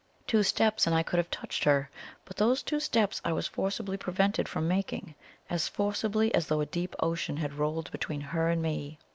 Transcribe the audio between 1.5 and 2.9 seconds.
her; but those two